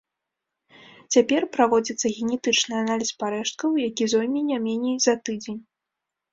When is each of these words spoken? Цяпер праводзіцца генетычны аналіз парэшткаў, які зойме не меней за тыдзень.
Цяпер 1.15 1.41
праводзіцца 1.57 2.07
генетычны 2.17 2.73
аналіз 2.83 3.09
парэшткаў, 3.21 3.69
які 3.87 4.03
зойме 4.17 4.41
не 4.51 4.57
меней 4.67 4.97
за 5.09 5.13
тыдзень. 5.27 5.61